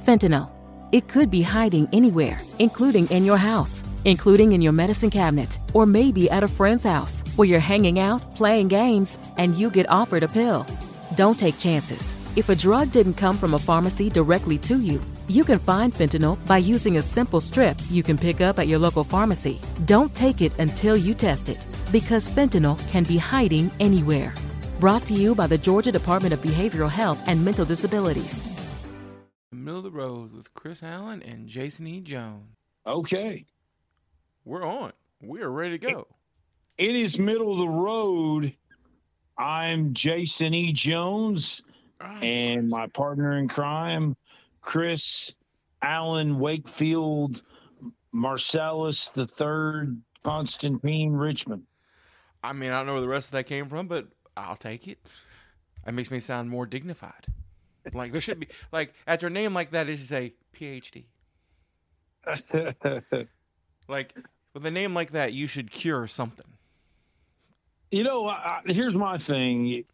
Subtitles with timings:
[0.00, 0.50] Fentanyl.
[0.92, 5.86] It could be hiding anywhere, including in your house, including in your medicine cabinet, or
[5.86, 10.22] maybe at a friend's house where you're hanging out, playing games, and you get offered
[10.22, 10.66] a pill.
[11.16, 12.14] Don't take chances.
[12.34, 16.38] If a drug didn't come from a pharmacy directly to you, you can find fentanyl
[16.46, 19.60] by using a simple strip you can pick up at your local pharmacy.
[19.84, 24.32] Don't take it until you test it, because fentanyl can be hiding anywhere.
[24.80, 28.49] Brought to you by the Georgia Department of Behavioral Health and Mental Disabilities.
[29.52, 32.00] Middle of the road with Chris Allen and Jason E.
[32.00, 32.54] Jones.
[32.86, 33.46] Okay.
[34.44, 34.92] We're on.
[35.20, 36.06] We are ready to go.
[36.78, 38.54] It is middle of the road.
[39.36, 40.72] I'm Jason E.
[40.72, 41.62] Jones,
[42.00, 44.16] and my partner in crime,
[44.62, 45.34] Chris
[45.82, 47.42] Allen Wakefield
[48.12, 51.64] Marcellus the Third Constantine Richmond.
[52.40, 54.86] I mean, I don't know where the rest of that came from, but I'll take
[54.86, 54.98] it.
[55.86, 57.26] It makes me sound more dignified.
[57.92, 61.04] Like there should be like after a name like that is should PhD.
[63.88, 64.16] Like
[64.54, 66.46] with a name like that, you should cure something.
[67.90, 69.84] You know, I- here's my thing.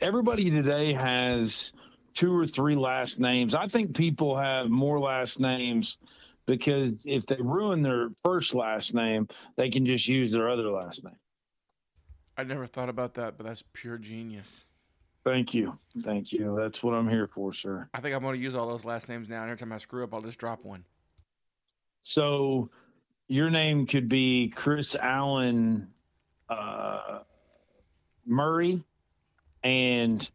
[0.00, 1.72] Everybody today has
[2.12, 3.56] two or three last names.
[3.56, 5.98] I think people have more last names
[6.46, 9.26] because if they ruin their first last name,
[9.56, 11.16] they can just use their other last name.
[12.36, 14.64] I never thought about that, but that's pure genius.
[15.24, 15.78] Thank you.
[16.02, 16.54] Thank you.
[16.58, 17.88] That's what I'm here for, sir.
[17.94, 19.42] I think I'm going to use all those last names now.
[19.42, 20.84] And every time I screw up, I'll just drop one.
[22.02, 22.70] So
[23.28, 25.88] your name could be Chris Allen
[26.50, 27.20] uh,
[28.26, 28.84] Murray,
[29.62, 30.28] and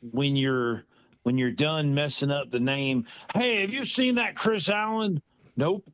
[0.00, 0.84] when you're
[1.24, 5.20] when you're done messing up the name, hey, have you seen that Chris Allen?
[5.56, 5.90] Nope.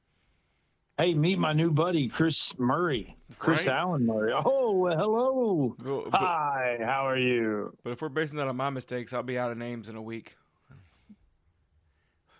[0.96, 3.16] Hey, meet my new buddy Chris Murray.
[3.38, 3.74] Chris Right.
[3.76, 4.32] Allen Murray.
[4.32, 5.74] Oh, well, hello.
[5.78, 7.76] But, but, Hi, how are you?
[7.82, 10.02] but if we're basing that on my mistakes, I'll be out of names in a
[10.02, 10.36] week.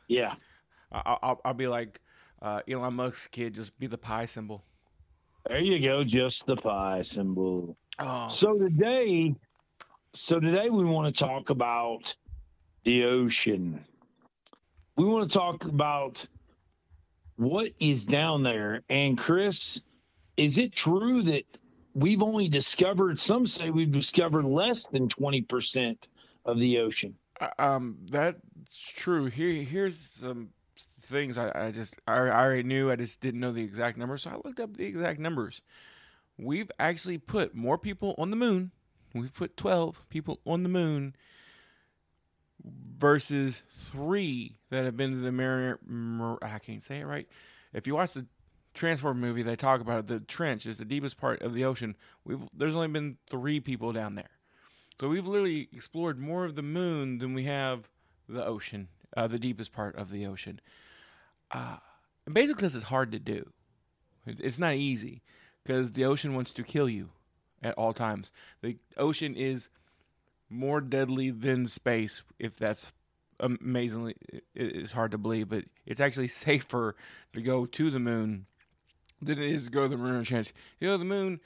[0.06, 0.34] Yeah.
[0.92, 2.00] I- I'll, I'll be like
[2.42, 4.64] uh, Elon Musk's kid, just be the pi symbol.
[5.48, 7.76] There you go, just the pie symbol.
[7.98, 9.34] Oh, So today,
[10.12, 12.14] so today we want to talk about
[12.84, 13.84] the ocean.
[14.96, 16.24] We want to talk about
[17.36, 18.82] what is down there.
[18.88, 19.80] And Chris,
[20.36, 21.44] is it true that
[21.94, 23.20] we've only discovered?
[23.20, 26.08] Some say we've discovered less than twenty percent
[26.44, 27.16] of the ocean.
[27.40, 28.38] Uh, um, that's
[28.96, 29.26] true.
[29.26, 32.90] Here, here's some things I, I just I, I already knew.
[32.90, 35.62] I just didn't know the exact numbers, so I looked up the exact numbers.
[36.36, 38.72] We've actually put more people on the moon.
[39.14, 41.14] We've put twelve people on the moon
[42.64, 45.78] versus three that have been to the Mariner.
[45.86, 47.28] Mar I can't say it right.
[47.72, 48.26] If you watch the
[48.72, 50.06] Transform movie, they talk about it.
[50.08, 51.96] The trench is the deepest part of the ocean.
[52.24, 54.30] We've there's only been three people down there.
[55.00, 57.88] So we've literally explored more of the moon than we have
[58.28, 60.60] the ocean, uh, the deepest part of the ocean.
[61.50, 61.76] Uh,
[62.26, 63.52] and basically, this is hard to do.
[64.26, 65.22] It- It's not easy
[65.62, 67.10] because the ocean wants to kill you
[67.62, 68.32] at all times.
[68.60, 69.68] The ocean is
[70.54, 72.88] more deadly than space, if that's
[73.40, 74.14] amazingly
[74.54, 76.96] it's hard to believe, but it's actually safer
[77.32, 78.46] to go to the moon
[79.20, 80.16] than it is to go to the moon.
[80.16, 81.40] on Chance, you know, the moon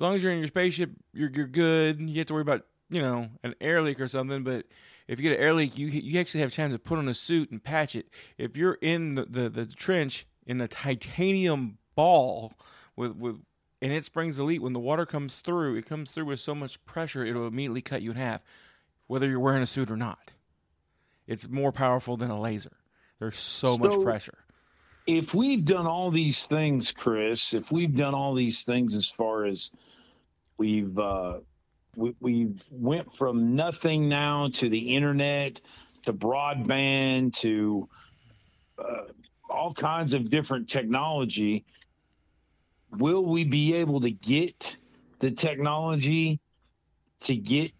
[0.00, 2.00] as long as you're in your spaceship, you're you're good.
[2.00, 4.42] You have to worry about you know an air leak or something.
[4.42, 4.64] But
[5.06, 7.12] if you get an air leak, you you actually have time to put on a
[7.12, 8.08] suit and patch it.
[8.38, 12.54] If you're in the the, the trench in a titanium ball
[12.96, 13.40] with with
[13.82, 16.84] and it springs leak when the water comes through, it comes through with so much
[16.84, 18.42] pressure it'll immediately cut you in half,
[19.06, 20.32] whether you're wearing a suit or not.
[21.26, 22.76] It's more powerful than a laser.
[23.18, 24.38] There's so, much pressure.
[25.06, 29.44] if we've done all these things, Chris, if we've done all these things as far
[29.44, 29.70] as
[30.56, 31.38] we've uh,
[31.96, 35.60] we, we've went from nothing now to the internet
[36.02, 37.88] to broadband to
[38.78, 39.04] uh,
[39.48, 41.64] all kinds of different technology,
[42.96, 44.76] will we be able to get
[45.20, 46.40] the technology
[47.20, 47.72] to get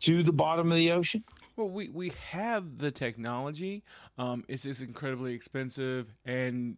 [0.00, 1.24] to the bottom of the ocean?
[1.56, 3.82] Well, we, we have the technology.
[4.18, 6.76] Um, it's just incredibly expensive, and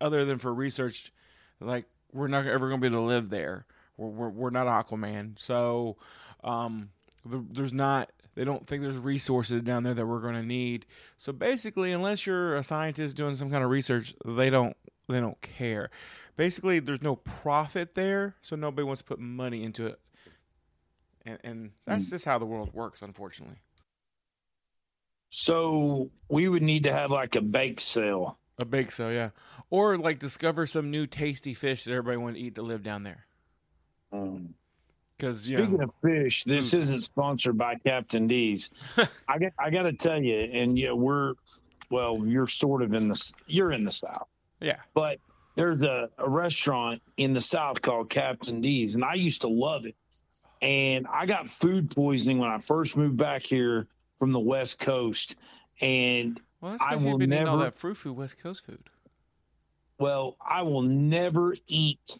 [0.00, 1.12] other than for research,
[1.60, 3.66] like we're not ever going to be able to live there.
[3.96, 5.96] We're we're, we're not Aquaman, so
[6.44, 6.90] um,
[7.24, 8.10] the, there's not.
[8.34, 10.86] They don't think there's resources down there that we're going to need.
[11.18, 14.76] So basically, unless you're a scientist doing some kind of research, they don't
[15.08, 15.90] they don't care.
[16.36, 20.00] Basically, there's no profit there, so nobody wants to put money into it.
[21.24, 23.58] And, and that's just how the world works, unfortunately.
[25.30, 28.38] So we would need to have like a bake sale.
[28.58, 29.30] A bake sale, yeah.
[29.70, 33.02] Or like discover some new tasty fish that everybody want to eat to live down
[33.04, 33.24] there.
[34.12, 34.54] Um,
[35.16, 36.82] Because Speaking of fish, this food.
[36.82, 38.70] isn't sponsored by Captain D's.
[39.28, 41.34] I got I got to tell you, and yeah, we're
[41.90, 44.28] well, you're sort of in the you're in the south,
[44.60, 45.18] yeah, but
[45.54, 49.86] there's a, a restaurant in the south called Captain D's, and I used to love
[49.86, 49.96] it.
[50.60, 53.88] And I got food poisoning when I first moved back here
[54.18, 55.34] from the West Coast,
[55.80, 58.88] and well, I will been eating all never- that frou frou West Coast food.
[59.98, 62.18] well, I will never eat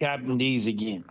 [0.00, 1.04] Captain D's again.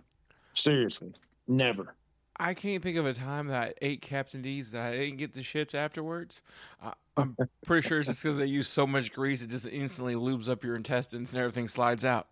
[0.52, 1.14] Seriously,
[1.46, 1.94] never.
[2.40, 5.32] I can't think of a time that I ate Captain D's that I didn't get
[5.32, 6.42] the shits afterwards.
[6.82, 7.36] I, I'm
[7.66, 10.62] pretty sure it's just because they use so much grease it just instantly lubes up
[10.62, 12.28] your intestines and everything slides out.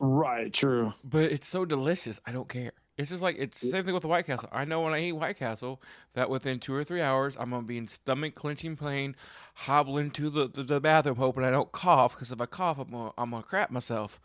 [0.00, 0.94] Right, true.
[1.04, 2.72] But it's so delicious, I don't care.
[2.98, 4.48] It's just like it's the same thing with the White Castle.
[4.52, 5.82] I know when I eat White Castle
[6.14, 9.16] that within two or three hours I'm gonna be in stomach clenching pain,
[9.54, 12.90] hobbling to the, the, the bathroom hoping I don't cough because if I cough I'm
[12.90, 14.20] gonna, I'm gonna crap myself.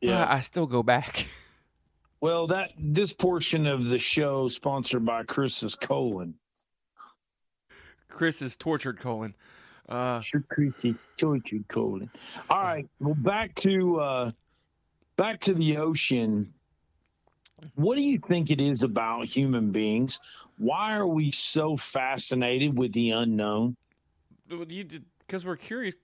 [0.00, 0.18] Yeah.
[0.18, 1.28] But I still go back.
[2.24, 6.32] Well, that this portion of the show sponsored by Chris's colon.
[8.08, 9.34] Chris is tortured colon.
[9.86, 12.08] Uh, Sure, Chrissy tortured colon.
[12.48, 14.30] All right, well, back to uh,
[15.18, 16.54] back to the ocean.
[17.74, 20.18] What do you think it is about human beings?
[20.56, 23.76] Why are we so fascinated with the unknown?
[24.48, 25.94] Because we're curious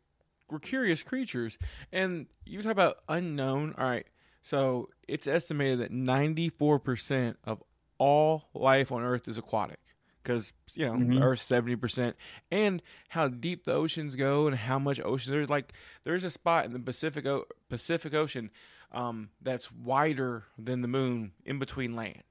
[0.50, 1.56] we're curious creatures
[1.92, 4.06] and you talk about unknown all right
[4.42, 7.62] so it's estimated that 94% of
[7.98, 9.78] all life on earth is aquatic
[10.22, 11.22] because you know Mhm.
[11.22, 12.14] earth's 70%
[12.50, 15.72] and how deep the oceans go and how much ocean there's like
[16.04, 18.50] there's a spot in the pacific o- pacific ocean
[18.92, 22.22] um, that's wider than the moon in between land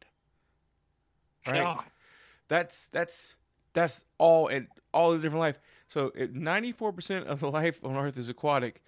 [1.48, 1.84] right God.
[2.48, 3.36] that's that's
[3.74, 5.60] that's all and all the different life.
[5.88, 8.82] So ninety four percent of the life on Earth is aquatic,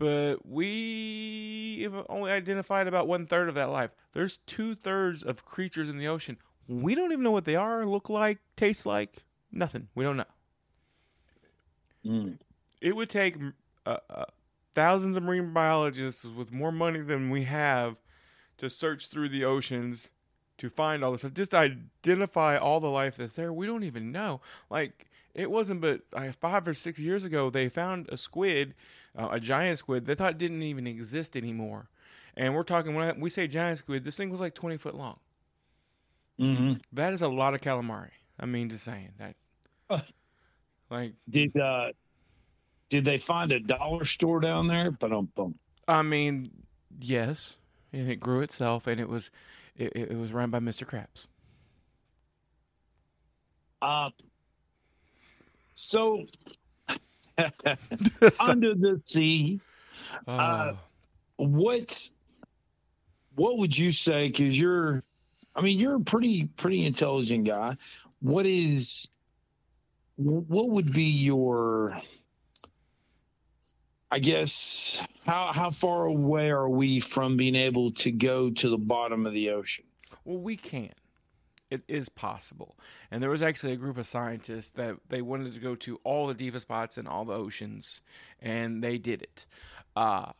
[0.00, 3.90] but we have only identified about one third of that life.
[4.14, 6.38] There's two thirds of creatures in the ocean.
[6.66, 9.18] We don't even know what they are, look like, taste like,
[9.52, 9.88] nothing.
[9.94, 10.24] We don't know.
[12.06, 12.38] Mm.
[12.80, 13.36] It would take
[13.84, 14.24] uh, uh,
[14.72, 17.96] thousands of marine biologists with more money than we have
[18.56, 20.10] to search through the oceans
[20.56, 21.34] to find all this stuff.
[21.34, 23.52] Just identify all the life that's there.
[23.52, 24.40] We don't even know.
[24.70, 28.74] Like it wasn't, but uh, five or six years ago, they found a squid,
[29.16, 30.06] uh, a giant squid.
[30.06, 31.88] They thought didn't even exist anymore.
[32.36, 34.94] And we're talking when I, we say giant squid, this thing was like twenty foot
[34.94, 35.18] long.
[36.38, 38.10] hmm That is a lot of calamari.
[38.38, 39.36] I mean, just saying that.
[40.90, 41.92] like Did uh,
[42.88, 44.90] did they find a dollar store down there?
[44.90, 45.54] Ba-dum-bum.
[45.88, 46.50] I mean,
[47.00, 47.56] yes,
[47.92, 49.30] and it grew itself, and it was
[49.76, 50.84] it, it was run by Mr.
[50.86, 51.26] Krabs.
[53.82, 54.10] Uh,
[55.80, 56.24] so
[58.40, 59.60] under the sea,
[60.26, 60.76] Oh, uh,
[61.36, 62.10] what
[63.34, 64.28] what would you say?
[64.28, 65.02] Because you're,
[65.54, 67.76] I mean, you're a pretty pretty intelligent guy.
[68.20, 69.08] What is
[70.16, 72.00] what would be your
[74.10, 78.78] I guess how how far away are we from being able to go to the
[78.78, 79.84] bottom of the ocean?
[80.24, 80.90] well, we can.
[81.70, 82.76] It is possible,
[83.10, 86.26] and there was actually a group of scientists that they wanted to go to all
[86.26, 88.02] the deepest spots in all the oceans,
[88.40, 89.46] and they did it.
[89.94, 90.32] Uh,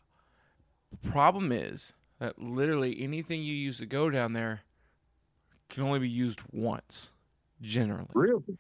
[1.11, 4.63] problem is that literally anything you use to go down there
[5.69, 7.13] can only be used once,
[7.63, 8.09] generally.
[8.15, 8.59] Really?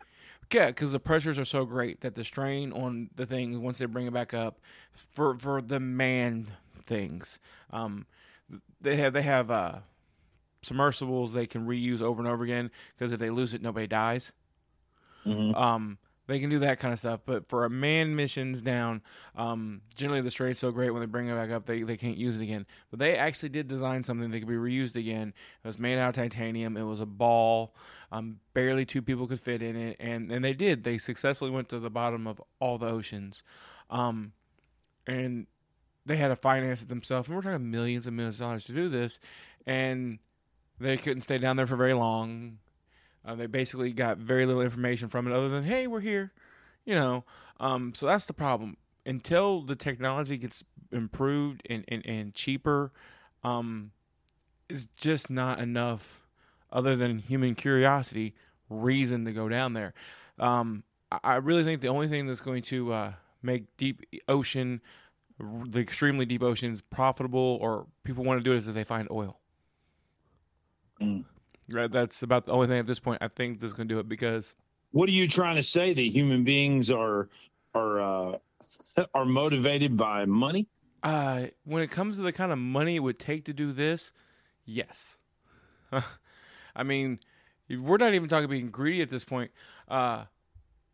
[0.52, 3.86] Yeah, because the pressures are so great that the strain on the thing once they
[3.86, 4.60] bring it back up
[4.92, 6.52] for for the manned
[6.82, 7.38] things,
[7.72, 8.06] um,
[8.80, 9.78] they have they have uh,
[10.62, 14.32] submersibles they can reuse over and over again because if they lose it, nobody dies.
[15.26, 15.56] Mhm.
[15.56, 15.98] Um,
[16.30, 19.02] they can do that kind of stuff, but for a manned missions down,
[19.34, 22.16] um, generally the strain's so great when they bring it back up, they, they can't
[22.16, 22.66] use it again.
[22.90, 25.34] But they actually did design something that could be reused again.
[25.64, 26.76] It was made out of titanium.
[26.76, 27.74] It was a ball.
[28.12, 30.84] Um, barely two people could fit in it, and and they did.
[30.84, 33.42] They successfully went to the bottom of all the oceans,
[33.90, 34.32] um,
[35.08, 35.48] and
[36.06, 37.26] they had to finance it themselves.
[37.26, 39.18] And we're talking millions and millions of dollars to do this,
[39.66, 40.20] and
[40.80, 42.58] they couldn't stay down there for very long.
[43.24, 46.32] Uh, they basically got very little information from it other than, hey, we're here,
[46.84, 47.24] you know.
[47.60, 48.76] Um, so that's the problem.
[49.04, 52.92] Until the technology gets improved and, and, and cheaper,
[53.44, 53.92] um,
[54.68, 56.26] it's just not enough,
[56.72, 58.34] other than human curiosity,
[58.70, 59.92] reason to go down there.
[60.38, 64.80] Um, I, really think the only thing that's going to uh, make deep ocean,
[65.38, 69.08] the extremely deep oceans, profitable or people want to do it is if they find
[69.10, 69.39] oil.
[71.00, 71.24] Mm.
[71.68, 73.98] Right, that's about the only thing at this point I think that's going to do
[74.00, 74.54] it because
[74.90, 75.92] What are you trying to say?
[75.94, 77.28] That human beings are
[77.74, 78.38] are uh,
[79.14, 80.66] are motivated by money?
[81.02, 84.12] uh, when it comes to the kind of money it would take to do this,
[84.66, 85.16] yes.
[86.76, 87.20] I mean,
[87.70, 89.50] we're not even talking about being greedy at this point.
[89.88, 90.24] Uh,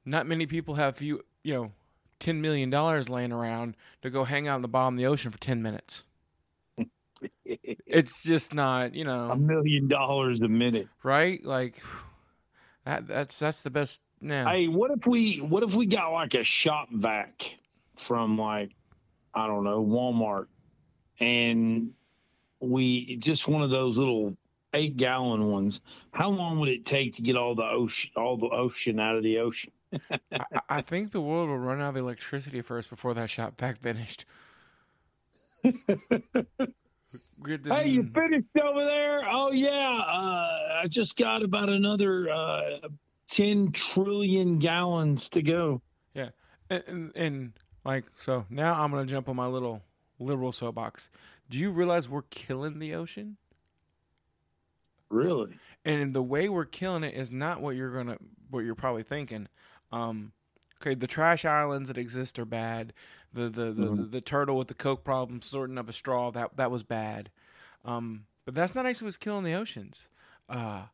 [0.05, 1.73] not many people have you you know
[2.21, 5.31] ten million dollars laying around to go hang out in the bottom of the ocean
[5.33, 6.05] for ten minutes.
[7.45, 11.45] It's just not you know a million dollars a minute, right?
[11.45, 11.83] Like
[12.85, 13.07] that.
[13.07, 14.01] That's that's the best.
[14.21, 17.59] Now, hey, what if we what if we got like a shop vac
[17.97, 18.73] from like
[19.35, 20.47] I don't know Walmart,
[21.21, 21.91] and
[22.61, 24.37] we just one of those little
[24.75, 25.81] eight gallon ones.
[26.13, 29.23] How long would it take to get all the ocean all the ocean out of
[29.23, 29.73] the ocean?
[30.11, 33.79] I, I, think the world will run out of electricity first before that shop vac
[33.79, 34.25] finished.
[37.47, 39.23] hey, you finished over there?
[39.29, 42.79] Oh yeah, uh, I just got about another uh,
[43.29, 45.83] ten trillion gallons to go.
[46.15, 46.31] Yeah,
[46.71, 47.53] and, and, and
[47.85, 49.83] like so now I'm gonna jump on my little
[50.19, 51.11] liberal soapbox.
[51.49, 53.37] Do you realize we're killing the ocean?
[55.09, 55.57] Really?
[55.85, 58.19] And the way we're killing it is not what you're gonna
[58.51, 59.49] what you're probably thinking.
[59.93, 60.33] Um,
[60.81, 62.93] okay, the trash islands that exist are bad.
[63.33, 63.97] The the the, mm-hmm.
[63.97, 67.31] the, the turtle with the coke problem sorting up a straw that that was bad.
[67.85, 70.09] Um, but that's not actually what's killing the oceans.
[70.49, 70.85] Uh,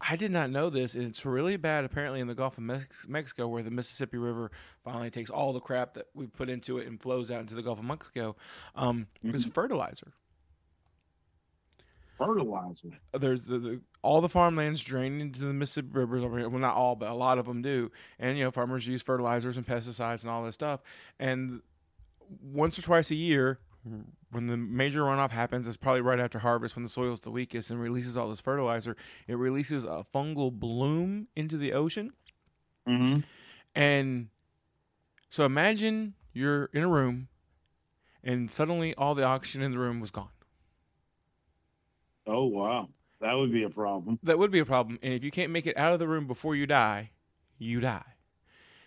[0.00, 0.94] I did not know this.
[0.94, 4.50] and It's really bad apparently in the Gulf of Mex- Mexico, where the Mississippi River
[4.84, 7.62] finally takes all the crap that we've put into it and flows out into the
[7.62, 8.36] Gulf of Mexico.
[8.74, 9.34] Um, mm-hmm.
[9.34, 10.12] It's fertilizer
[12.16, 12.90] fertilizer.
[13.12, 16.24] There's the, the, all the farmlands drain into the Mississippi rivers.
[16.24, 16.48] Over here.
[16.48, 17.90] Well, not all, but a lot of them do.
[18.18, 20.80] And you know, farmers use fertilizers and pesticides and all this stuff.
[21.18, 21.62] And
[22.42, 23.60] once or twice a year,
[24.30, 27.70] when the major runoff happens, it's probably right after harvest when the soil's the weakest
[27.70, 28.96] and releases all this fertilizer.
[29.28, 32.12] It releases a fungal bloom into the ocean.
[32.88, 33.20] Mm-hmm.
[33.74, 34.28] And
[35.30, 37.28] so imagine you're in a room
[38.24, 40.28] and suddenly all the oxygen in the room was gone.
[42.26, 42.88] Oh wow,
[43.20, 44.18] that would be a problem.
[44.22, 44.98] That would be a problem.
[45.02, 47.10] And if you can't make it out of the room before you die,
[47.58, 48.04] you die.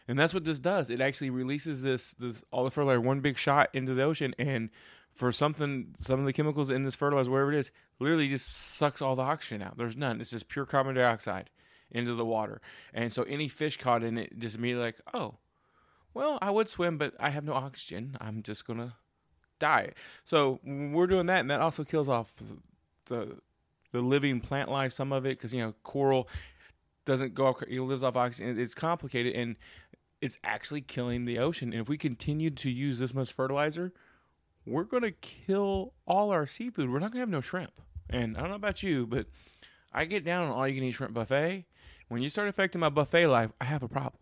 [0.08, 0.90] And that's what this does.
[0.90, 4.70] It actually releases this this all the fertilizer one big shot into the ocean, and
[5.14, 9.02] for something, some of the chemicals in this fertilizer, wherever it is, literally just sucks
[9.02, 9.78] all the oxygen out.
[9.78, 10.22] There's none.
[10.22, 11.50] It's just pure carbon dioxide
[11.92, 12.62] into the water.
[12.94, 15.36] And so any fish caught in it just immediately like, oh,
[16.14, 18.16] well, I would swim, but I have no oxygen.
[18.22, 18.96] I'm just gonna
[19.60, 19.92] die.
[20.24, 22.34] So we're doing that, and that also kills off
[23.10, 23.38] the
[23.92, 26.30] the living plant life, some of it, because you know coral
[27.06, 28.60] doesn't go, it lives off oxygen.
[28.60, 29.56] It's complicated and
[30.22, 31.72] it's actually killing the ocean.
[31.74, 33.94] And if we continue to use this much fertilizer,
[34.66, 36.90] we're going to kill all our seafood.
[36.90, 37.72] We're not going to have no shrimp.
[38.10, 39.28] And I don't know about you, but
[39.94, 41.66] I get down on all you can eat shrimp buffet.
[42.10, 44.22] When you start affecting my buffet life, I have a problem.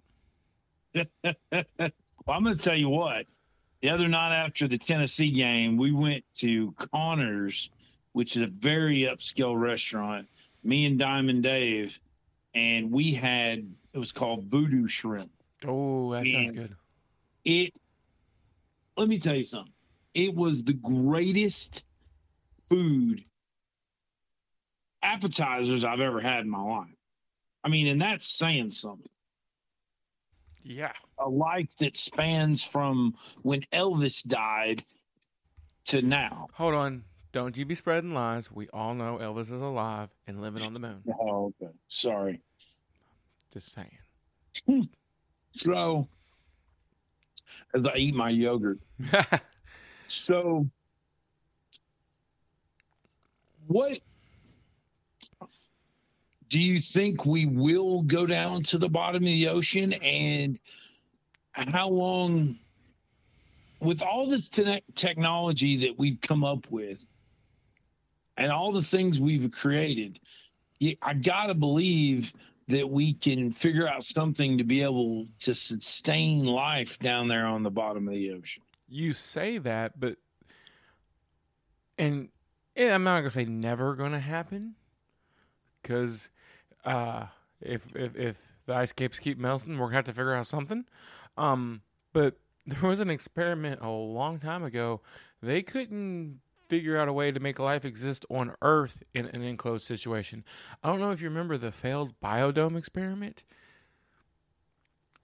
[1.23, 1.91] well,
[2.27, 3.25] I'm going to tell you what.
[3.81, 7.69] The other night after the Tennessee game, we went to Connors
[8.17, 10.27] which is a very upscale restaurant.
[10.63, 11.99] Me and Diamond Dave,
[12.55, 15.29] and we had it was called Voodoo Shrimp.
[15.63, 16.75] Oh, that and sounds good.
[17.45, 17.73] It.
[18.97, 19.71] Let me tell you something.
[20.15, 21.83] It was the greatest
[22.67, 23.23] food
[25.03, 26.97] appetizers I've ever had in my life.
[27.63, 29.11] I mean, and that's saying something.
[30.63, 30.93] Yeah.
[31.19, 34.83] A life that spans from when Elvis died
[35.85, 36.47] to now.
[36.53, 37.03] Hold on.
[37.37, 38.51] Don't you be spreading lies.
[38.51, 41.03] We all know Elvis is alive and living on the moon.
[41.21, 41.71] Oh, okay.
[41.87, 42.41] Sorry.
[43.53, 43.91] Just saying.
[44.65, 44.81] Hmm.
[45.51, 46.07] so,
[47.75, 48.79] as I eat my yogurt.
[50.07, 50.67] so,
[53.67, 53.99] what
[56.49, 59.93] do you think we will go down to the bottom of the ocean?
[59.93, 60.59] And
[61.51, 62.57] how long,
[63.79, 67.05] with all the te- technology that we've come up with,
[68.37, 70.19] and all the things we've created,
[71.01, 72.33] I got to believe
[72.67, 77.63] that we can figure out something to be able to sustain life down there on
[77.63, 78.63] the bottom of the ocean.
[78.89, 80.17] You say that, but
[81.97, 82.29] and,
[82.77, 84.75] I'm not gonna say never gonna happen,
[85.81, 86.29] because
[86.85, 87.25] uh,
[87.59, 90.85] if if if the ice caps keep melting, we're gonna have to figure out something.
[91.37, 91.81] Um,
[92.13, 95.01] but there was an experiment a long time ago.
[95.41, 96.39] They couldn't
[96.69, 100.43] figure out a way to make life exist on Earth in an enclosed situation.
[100.83, 103.43] I don't know if you remember the failed biodome experiment.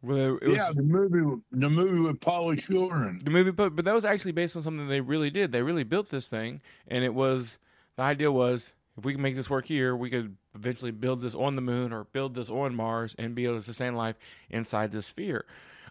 [0.02, 3.16] Where it was, yeah, the movie, the movie with Pauly Shore.
[3.24, 5.54] The movie, but but that was actually based on something they really did.
[5.54, 7.58] They really built this thing, and it was
[7.96, 11.36] the idea was if we can make this work here, we could eventually build this
[11.36, 14.18] on the moon or build this on Mars and be able to sustain life
[14.50, 15.46] inside this sphere.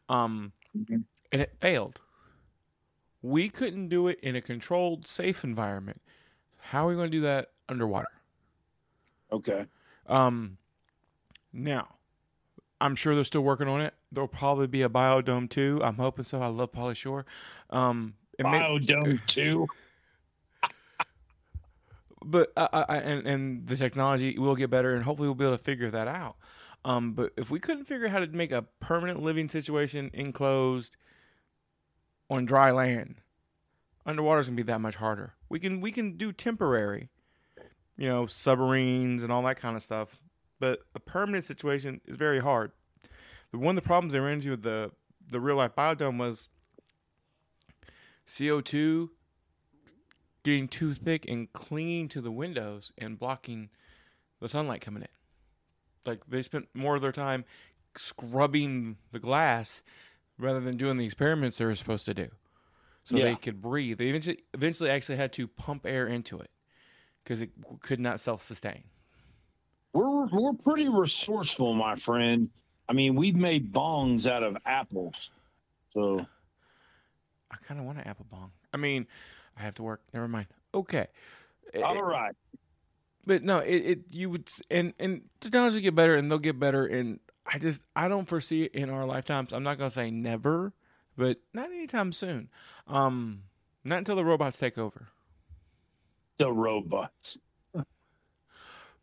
[0.08, 0.98] Um, mm-hmm.
[1.32, 2.00] and it failed
[3.22, 6.00] we couldn't do it in a controlled, safe environment.
[6.58, 8.08] How are we going to do that underwater?
[9.30, 9.66] Okay.
[10.06, 10.58] Um,
[11.52, 11.88] now,
[12.80, 13.94] I'm sure they're still working on it.
[14.10, 15.80] There'll probably be a biodome too.
[15.82, 16.42] I'm hoping so.
[16.42, 17.24] I love Pauly Shore.
[17.70, 19.66] Um, it may- biodome too.
[22.24, 25.56] but uh, I, and and the technology will get better, and hopefully we'll be able
[25.56, 26.36] to figure that out.
[26.84, 30.96] Um, but if we couldn't figure out how to make a permanent living situation enclosed
[32.32, 33.16] on dry land,
[34.06, 35.34] underwater's gonna be that much harder.
[35.48, 37.10] We can we can do temporary,
[37.96, 40.18] you know, submarines and all that kind of stuff,
[40.58, 42.72] but a permanent situation is very hard.
[43.50, 44.92] The one of the problems they ran into with the
[45.28, 46.48] the real life biodome was
[48.26, 49.10] CO two
[50.42, 53.68] getting too thick and clinging to the windows and blocking
[54.40, 55.08] the sunlight coming in.
[56.04, 57.44] Like they spent more of their time
[57.94, 59.82] scrubbing the glass
[60.38, 62.28] rather than doing the experiments they were supposed to do,
[63.04, 63.24] so yeah.
[63.24, 63.98] they could breathe.
[63.98, 66.50] They eventually, eventually actually had to pump air into it
[67.22, 68.84] because it could not self sustain.
[69.92, 72.50] We're we're pretty resourceful, my friend.
[72.88, 75.30] I mean, we've made bongs out of apples,
[75.90, 76.24] so
[77.50, 78.52] I kind of want an apple bong.
[78.72, 79.06] I mean,
[79.56, 80.02] I have to work.
[80.12, 80.46] Never mind.
[80.74, 81.06] Okay.
[81.82, 82.34] All it, right
[83.26, 86.86] but no, it, it you would and and technology get better and they'll get better
[86.86, 87.20] and
[87.52, 89.52] I just I don't foresee it in our lifetimes.
[89.52, 90.72] I'm not gonna say never,
[91.16, 92.48] but not anytime soon.
[92.86, 93.42] Um,
[93.84, 95.08] not until the robots take over.
[96.38, 97.38] The robots.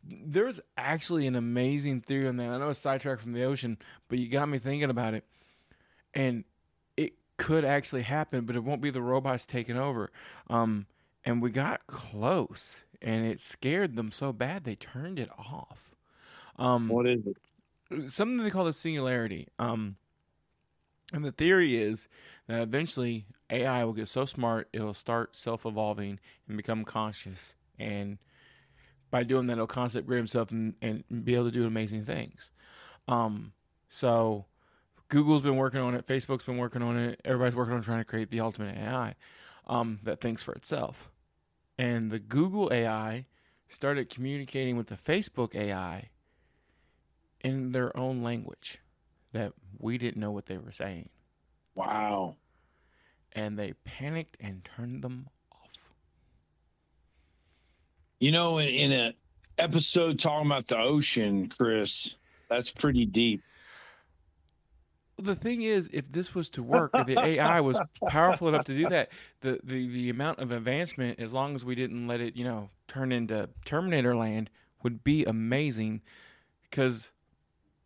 [0.02, 2.48] There's actually an amazing theory on that.
[2.48, 3.76] I know it's sidetracked from the ocean,
[4.08, 5.24] but you got me thinking about it.
[6.14, 6.44] And
[6.96, 10.10] it could actually happen, but it won't be the robots taking over.
[10.48, 10.86] Um,
[11.24, 15.94] and we got close and it scared them so bad they turned it off.
[16.56, 17.36] Um, what is it?
[18.08, 19.48] Something they call the singularity.
[19.58, 19.96] Um,
[21.12, 22.08] and the theory is
[22.46, 28.18] that eventually AI will get so smart it'll start self evolving and become conscious, and
[29.10, 32.52] by doing that, it'll constantly upgrade himself and, and be able to do amazing things.
[33.08, 33.52] Um,
[33.88, 34.44] so
[35.08, 38.04] Google's been working on it, Facebook's been working on it, everybody's working on trying to
[38.04, 39.16] create the ultimate AI
[39.66, 41.10] um, that thinks for itself
[41.80, 43.24] and the Google AI
[43.66, 46.09] started communicating with the Facebook AI
[47.42, 48.78] in their own language
[49.32, 51.08] that we didn't know what they were saying.
[51.74, 52.36] Wow.
[53.32, 55.92] And they panicked and turned them off.
[58.18, 59.14] You know, in, in an
[59.56, 62.16] episode talking about the ocean, Chris,
[62.48, 63.42] that's pretty deep
[65.20, 68.74] the thing is, if this was to work, if the AI was powerful enough to
[68.74, 72.36] do that, the, the, the amount of advancement, as long as we didn't let it,
[72.36, 74.50] you know, turn into Terminator land,
[74.82, 76.00] would be amazing
[76.62, 77.12] because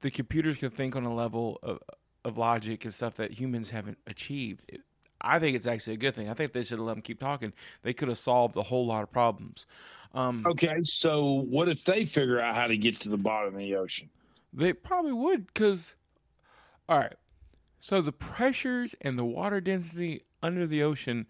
[0.05, 1.79] the computers can think on a level of,
[2.27, 4.63] of logic and stuff that humans haven't achieved.
[4.69, 4.83] It,
[5.23, 6.29] I think it's actually a good thing.
[6.29, 7.55] I think they should have let them keep talking.
[7.83, 9.65] They could have solved a whole lot of problems.
[10.13, 13.59] Um, okay, so what if they figure out how to get to the bottom of
[13.59, 14.11] the ocean?
[14.53, 15.95] They probably would, because,
[16.87, 17.15] all right,
[17.81, 21.27] so the pressures and the water density under the ocean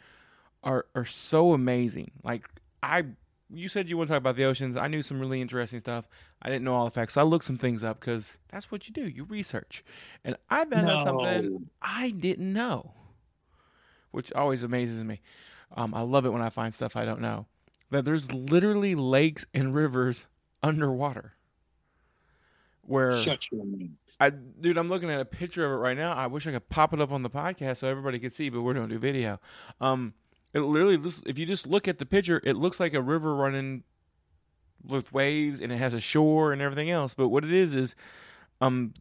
[0.64, 2.10] are are so amazing.
[2.24, 2.48] Like
[2.82, 3.04] I
[3.56, 4.76] you said you want to talk about the oceans.
[4.76, 6.08] I knew some really interesting stuff.
[6.42, 7.14] I didn't know all the facts.
[7.14, 9.08] So I looked some things up because that's what you do.
[9.08, 9.84] You research.
[10.24, 10.94] And I found no.
[10.94, 12.92] out something I didn't know,
[14.10, 15.20] which always amazes me.
[15.76, 17.46] Um, I love it when I find stuff I don't know.
[17.90, 20.26] That there's literally lakes and rivers
[20.62, 21.34] underwater
[22.86, 23.88] where Shut your mouth.
[24.20, 26.12] I dude, I'm looking at a picture of it right now.
[26.12, 28.62] I wish I could pop it up on the podcast so everybody could see, but
[28.62, 29.40] we're gonna do video.
[29.80, 30.14] Um,
[30.54, 33.82] it literally, if you just look at the picture, it looks like a river running
[34.86, 37.12] with waves, and it has a shore and everything else.
[37.12, 37.96] But what it is is,
[38.60, 38.94] um,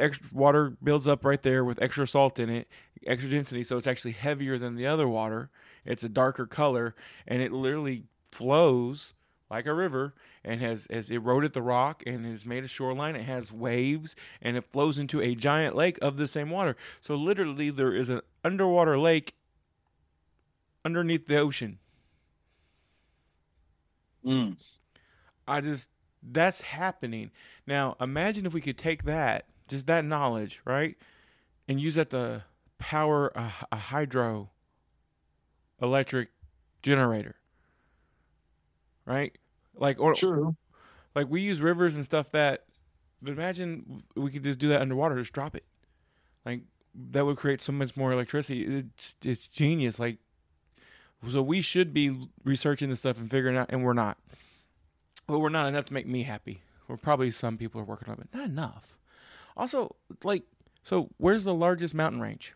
[0.00, 2.68] extra water builds up right there with extra salt in it,
[3.06, 5.50] extra density, so it's actually heavier than the other water.
[5.84, 6.94] It's a darker color,
[7.26, 9.14] and it literally flows
[9.50, 13.14] like a river and has, has eroded the rock and has made a shoreline.
[13.14, 16.74] It has waves and it flows into a giant lake of the same water.
[17.02, 19.34] So literally, there is an underwater lake
[20.84, 21.78] underneath the ocean.
[24.24, 24.62] Mm.
[25.46, 25.88] I just
[26.22, 27.30] that's happening
[27.66, 27.96] now.
[28.00, 30.96] Imagine if we could take that, just that knowledge, right,
[31.66, 32.44] and use that to
[32.78, 34.50] power a, a hydro
[35.80, 36.30] electric
[36.82, 37.34] generator
[39.06, 39.36] right?
[39.76, 40.56] Like or True.
[41.14, 42.64] like we use rivers and stuff that
[43.20, 45.64] but imagine we could just do that underwater, just drop it.
[46.44, 46.62] Like
[47.10, 48.64] that would create so much more electricity.
[48.64, 49.98] It's it's genius.
[49.98, 50.18] Like
[51.28, 54.18] so we should be researching this stuff and figuring out and we're not.
[55.28, 56.62] Well, we're not enough to make me happy.
[56.88, 58.98] We're probably some people are working on it, not enough.
[59.56, 60.44] Also, like
[60.82, 62.54] so where's the largest mountain range?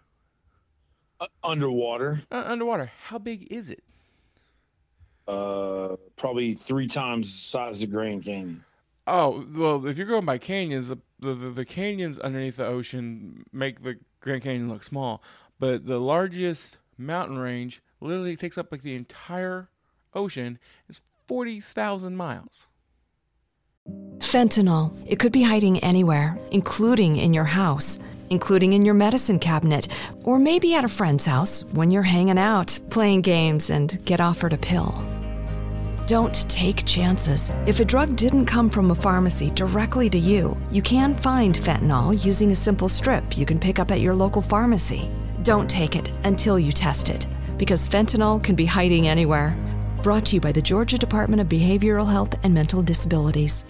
[1.20, 2.22] Uh, underwater.
[2.30, 2.90] Uh, underwater.
[3.04, 3.82] How big is it?
[5.26, 8.64] Uh, probably three times the size of Grand Canyon.
[9.06, 13.82] Oh well, if you're going by canyons, the, the the canyons underneath the ocean make
[13.82, 15.22] the Grand Canyon look small,
[15.58, 19.68] but the largest mountain range literally takes up like the entire
[20.14, 20.58] ocean.
[20.88, 22.68] It's forty thousand miles.
[24.18, 24.96] Fentanyl.
[25.06, 27.98] It could be hiding anywhere, including in your house,
[28.30, 29.86] including in your medicine cabinet,
[30.24, 34.52] or maybe at a friend's house when you're hanging out, playing games, and get offered
[34.52, 35.00] a pill.
[36.06, 37.50] Don't take chances.
[37.66, 42.24] If a drug didn't come from a pharmacy directly to you, you can find fentanyl
[42.24, 45.08] using a simple strip you can pick up at your local pharmacy.
[45.42, 47.26] Don't take it until you test it,
[47.58, 49.56] because fentanyl can be hiding anywhere.
[50.02, 53.64] Brought to you by the Georgia Department of Behavioral Health and Mental Disabilities.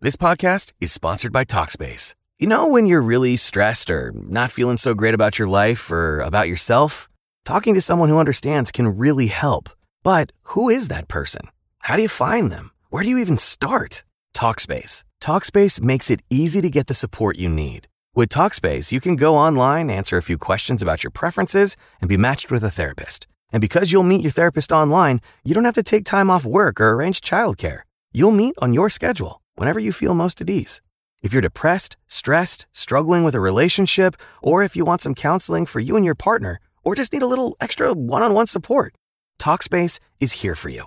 [0.00, 2.14] This podcast is sponsored by Talkspace.
[2.38, 6.20] You know, when you're really stressed or not feeling so great about your life or
[6.20, 7.08] about yourself?
[7.44, 9.70] Talking to someone who understands can really help.
[10.02, 11.42] But who is that person?
[11.78, 12.70] How do you find them?
[12.90, 14.04] Where do you even start?
[14.34, 15.04] Talkspace.
[15.22, 17.88] Talkspace makes it easy to get the support you need.
[18.16, 22.16] With Talkspace, you can go online, answer a few questions about your preferences, and be
[22.16, 23.26] matched with a therapist.
[23.50, 26.80] And because you'll meet your therapist online, you don't have to take time off work
[26.80, 27.80] or arrange childcare.
[28.12, 30.80] You'll meet on your schedule, whenever you feel most at ease.
[31.22, 35.80] If you're depressed, stressed, struggling with a relationship, or if you want some counseling for
[35.80, 38.94] you and your partner, or just need a little extra one on one support,
[39.40, 40.84] Talkspace is here for you.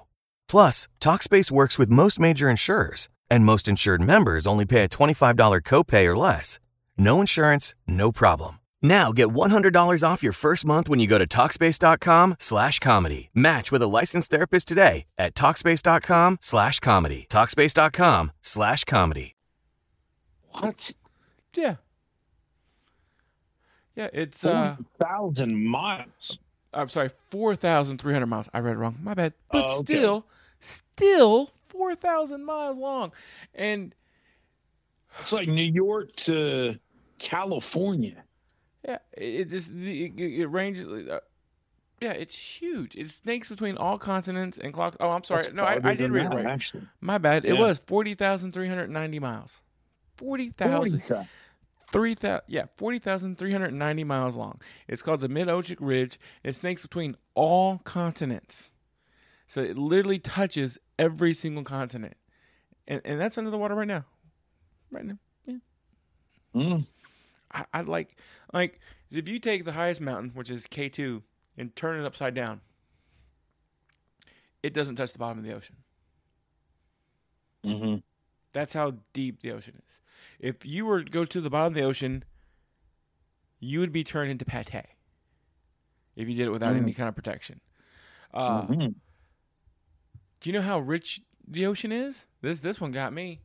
[0.48, 5.36] Plus, Talkspace works with most major insurers, and most insured members only pay a $25
[5.62, 6.58] copay or less.
[6.98, 8.60] No insurance, no problem.
[8.82, 13.30] Now get $100 off your first month when you go to Talkspace.com slash comedy.
[13.34, 17.26] Match with a licensed therapist today at Talkspace.com slash comedy.
[17.30, 19.36] Talkspace.com slash comedy.
[20.52, 20.92] What?
[21.56, 21.76] Yeah.
[23.96, 26.38] Yeah, it's uh thousand miles.
[26.72, 28.48] I'm sorry, 4,300 miles.
[28.54, 28.98] I read it wrong.
[29.02, 29.34] My bad.
[29.52, 29.94] But Oh, okay.
[29.96, 30.26] still,
[30.60, 33.12] still 4,000 miles long.
[33.56, 33.96] And
[35.20, 36.78] It's like New York to
[37.20, 38.24] California.
[38.88, 40.88] yeah, it just it, it, ranges.
[40.88, 41.20] Uh,
[42.02, 42.96] yeah, it's huge.
[42.96, 44.96] It snakes between all continents and clocks.
[45.00, 45.42] Oh, I'm sorry.
[45.42, 46.46] That's no, I, I did read it right.
[46.46, 47.44] Actually, My bad.
[47.46, 47.60] It Yeah.
[47.60, 49.62] was 40,390 miles.
[50.18, 50.78] 40,000.
[51.00, 51.28] 40,000.
[51.90, 54.60] Three thousand, yeah, forty thousand three hundred ninety miles long.
[54.90, 56.20] It's called the Mid-Oceanic Ridge.
[56.44, 58.74] It snakes between all continents,
[59.46, 62.18] so it literally touches every single continent,
[62.90, 64.04] and and that's under the water right now,
[64.92, 65.18] right now.
[65.46, 65.56] Yeah,
[66.54, 66.86] Mm.
[67.52, 68.16] I, I like
[68.54, 68.80] like
[69.12, 71.24] if you take the highest mountain, which is K two,
[71.58, 72.62] and turn it upside down,
[74.64, 75.76] it doesn't touch the bottom of the ocean.
[77.64, 77.96] hmm
[78.54, 80.02] That's how deep the ocean is.
[80.40, 82.24] If you were to go to the bottom of the ocean,
[83.60, 84.72] you would be turned into pate
[86.16, 86.84] if you did it without Mm.
[86.84, 87.62] any kind of protection.
[88.34, 88.96] Uh, Mhm.
[90.40, 92.28] Do you know how rich the ocean is?
[92.42, 93.42] This this one got me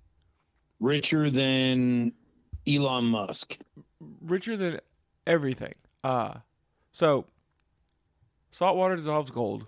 [0.81, 2.13] Richer than
[2.67, 3.59] Elon Musk.
[4.21, 4.81] Richer than
[5.27, 5.75] everything.
[6.05, 6.35] Uh,
[6.93, 7.27] so
[8.51, 9.67] salt water dissolves gold.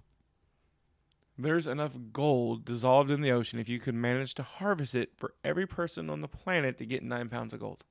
[1.37, 5.35] There's enough gold dissolved in the ocean if you could manage to harvest it for
[5.45, 7.85] every person on the planet to get nine pounds of gold.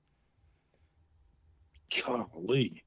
[2.02, 2.84] Golly,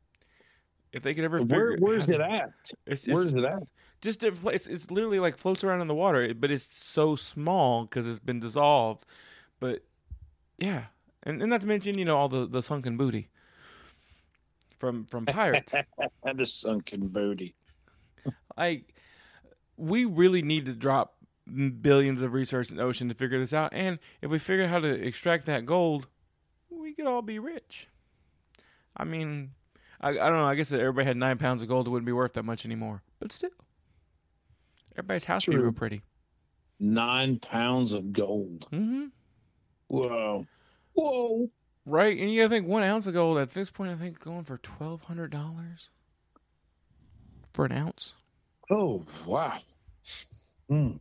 [0.93, 2.51] If they could ever where where's how it at?
[2.87, 3.63] It's, Where's it at?
[4.01, 4.67] just different place.
[4.67, 8.41] It's literally like floats around in the water, but it's so small because it's been
[8.41, 9.07] dissolved.
[9.61, 9.85] But
[10.59, 10.87] yeah,
[11.23, 13.29] and, and not to mention you know all the, the sunken booty
[14.79, 15.75] from from pirates.
[16.25, 17.55] And a sunken booty.
[18.57, 18.95] like
[19.77, 21.17] we really need to drop
[21.81, 23.73] billions of research in the ocean to figure this out.
[23.73, 26.09] And if we figure out how to extract that gold,
[26.71, 27.89] we could all be rich.
[28.97, 29.51] I mean,
[30.01, 30.47] I, I don't know.
[30.47, 32.65] I guess if everybody had nine pounds of gold, it wouldn't be worth that much
[32.65, 33.03] anymore.
[33.21, 33.51] But still,
[34.93, 36.03] everybody's house would be real pretty.
[36.81, 38.67] Nine pounds of gold.
[38.73, 39.07] Mm-hmm.
[39.89, 40.47] Whoa.
[40.95, 41.51] Whoa.
[41.89, 43.93] Right, and you gotta think one ounce of gold at this point.
[43.93, 45.91] I think going for twelve hundred dollars
[47.53, 48.15] for an ounce.
[48.69, 49.57] Oh wow.
[50.69, 50.99] Mm.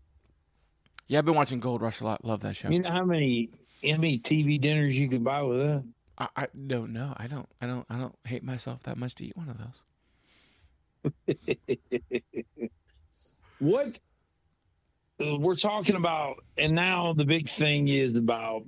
[1.07, 2.23] Yeah, I've been watching Gold Rush a lot.
[2.23, 2.69] Love that show.
[2.69, 3.49] You know how many
[3.83, 5.83] Emmy TV dinners you could buy with that?
[6.17, 7.13] I, I don't know.
[7.17, 7.49] I don't.
[7.59, 7.85] I don't.
[7.89, 11.47] I don't hate myself that much to eat one of those.
[13.59, 13.99] what
[15.19, 18.65] uh, we're talking about, and now the big thing is about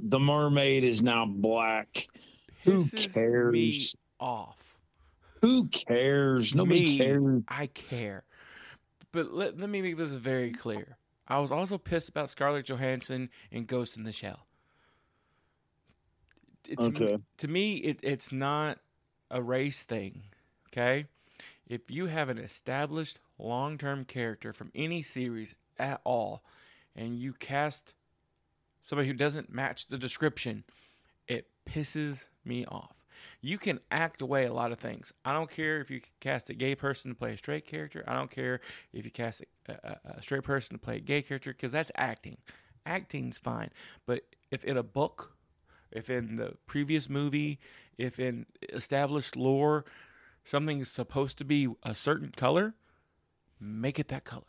[0.00, 2.08] the mermaid is now black.
[2.64, 3.52] Who cares?
[3.52, 3.80] me
[4.18, 4.78] off.
[5.40, 6.54] Who cares?
[6.54, 7.42] Nobody Me, cares.
[7.48, 8.24] I care.
[9.12, 10.96] But let, let me make this very clear.
[11.28, 14.46] I was also pissed about Scarlett Johansson and Ghost in the Shell.
[16.68, 17.18] It's, Okay.
[17.38, 18.78] To me, it, it's not
[19.30, 20.22] a race thing.
[20.68, 21.06] Okay?
[21.68, 26.42] If you have an established long term character from any series at all,
[26.94, 27.94] and you cast
[28.86, 30.62] somebody who doesn't match the description,
[31.26, 32.94] it pisses me off.
[33.40, 35.12] You can act away a lot of things.
[35.24, 38.04] I don't care if you cast a gay person to play a straight character.
[38.06, 38.60] I don't care
[38.92, 41.90] if you cast a, a, a straight person to play a gay character because that's
[41.96, 42.36] acting.
[42.84, 43.70] Acting's fine.
[44.06, 44.22] But
[44.52, 45.34] if in a book,
[45.90, 47.58] if in the previous movie,
[47.98, 49.84] if in established lore,
[50.44, 52.74] something is supposed to be a certain color,
[53.58, 54.44] make it that color.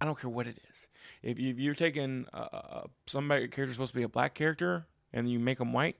[0.00, 0.88] I don't care what it is.
[1.22, 5.28] If, you, are taking uh, uh somebody character supposed to be a black character and
[5.28, 5.96] you make them white,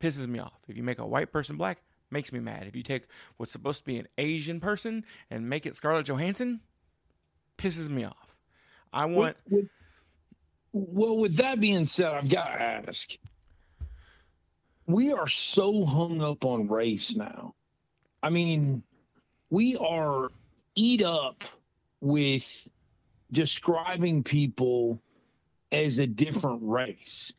[0.00, 0.58] pisses me off.
[0.68, 2.66] If you make a white person black, makes me mad.
[2.66, 6.60] If you take what's supposed to be an Asian person and make it Scarlett Johansson,
[7.58, 8.38] pisses me off.
[8.92, 9.36] I want.
[9.48, 9.68] With, with,
[10.72, 13.12] well, with that being said, I've got to ask.
[14.86, 17.54] We are so hung up on race now.
[18.22, 18.82] I mean,
[19.50, 20.30] we are
[20.74, 21.44] eat up
[22.00, 22.68] with
[23.30, 25.00] describing people
[25.72, 27.34] as a different race.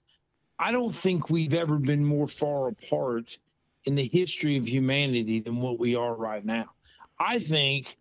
[0.58, 3.38] I don't think we've ever been more far apart
[3.86, 6.72] in the history of humanity than what we are right now.
[7.20, 7.98] I think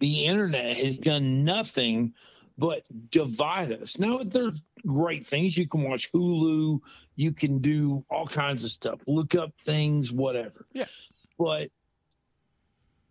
[0.00, 2.14] the internet has done nothing
[2.56, 3.98] but divide us.
[3.98, 5.56] Now, there's great things.
[5.56, 6.80] You can watch Hulu,
[7.14, 10.66] you can do all kinds of stuff, look up things, whatever.
[10.72, 10.86] Yeah.
[11.38, 11.70] But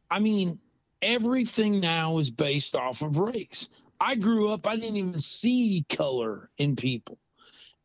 [0.09, 0.59] I mean,
[1.01, 3.69] everything now is based off of race.
[3.99, 7.17] I grew up, I didn't even see color in people.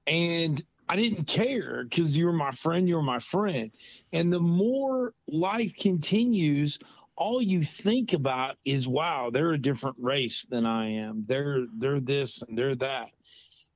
[0.07, 3.71] And I didn't care because you were my friend, you were my friend.
[4.13, 6.79] And the more life continues,
[7.17, 11.23] all you think about is, wow, they're a different race than I am.
[11.23, 13.11] They're they're this and they're that.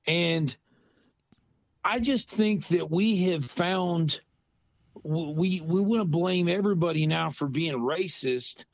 [0.07, 0.55] And
[1.85, 4.21] I just think that we have found
[5.03, 8.65] we we want to blame everybody now for being racist.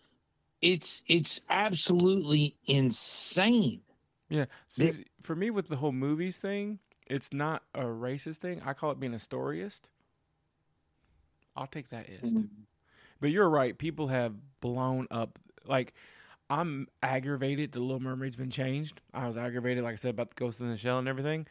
[0.62, 3.80] It's it's absolutely insane.
[4.28, 4.46] Yeah.
[4.68, 8.62] See, for me with the whole movies thing, it's not a racist thing.
[8.64, 9.82] I call it being a storyist.
[11.54, 12.36] I'll take that ist.
[12.36, 12.62] Mm-hmm.
[13.20, 13.76] But you're right.
[13.76, 15.38] People have blown up.
[15.66, 15.92] Like,
[16.48, 17.72] I'm aggravated.
[17.72, 19.00] The Little Mermaid's been changed.
[19.12, 21.46] I was aggravated, like I said, about the Ghost in the Shell and everything.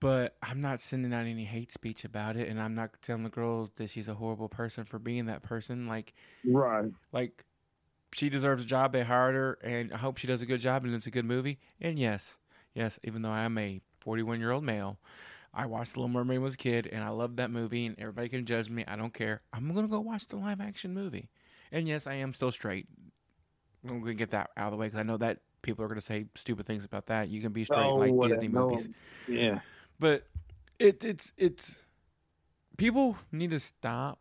[0.00, 3.30] But I'm not sending out any hate speech about it, and I'm not telling the
[3.30, 5.86] girl that she's a horrible person for being that person.
[5.86, 6.12] Like,
[6.44, 6.90] right?
[7.12, 7.44] Like,
[8.12, 8.92] she deserves a job.
[8.92, 11.24] They hired her, and I hope she does a good job, and it's a good
[11.24, 11.58] movie.
[11.80, 12.36] And yes,
[12.74, 14.98] yes, even though I am a 41 year old male.
[15.54, 17.86] I watched The Little Mermaid was a kid, and I loved that movie.
[17.86, 18.84] And everybody can judge me.
[18.88, 19.42] I don't care.
[19.52, 21.28] I'm gonna go watch the live action movie.
[21.70, 22.86] And yes, I am still straight.
[23.86, 26.00] I'm gonna get that out of the way because I know that people are gonna
[26.00, 27.28] say stupid things about that.
[27.28, 28.88] You can be straight oh, like Disney movies.
[29.28, 29.60] Yeah,
[29.98, 30.26] but
[30.78, 31.82] it, it's it's
[32.76, 34.20] people need to stop